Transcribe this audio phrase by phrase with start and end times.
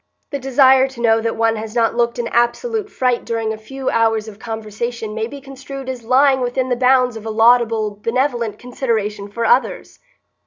[0.31, 3.91] The desire to know that one has not looked an absolute fright during a few
[3.91, 8.57] hours of conversation may be construed as lying within the bounds of a laudable benevolent
[8.57, 9.99] consideration for others.